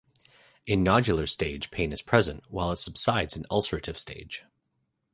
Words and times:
In 0.65 0.83
nodular 0.83 1.29
stage, 1.29 1.69
pain 1.69 1.93
is 1.93 2.01
present; 2.01 2.43
while 2.49 2.71
it 2.71 2.77
subsides 2.77 3.37
in 3.37 3.43
ulcerative 3.51 3.97
stage. 3.97 4.43